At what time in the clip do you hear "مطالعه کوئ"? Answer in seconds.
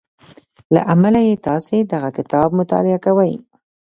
2.59-3.33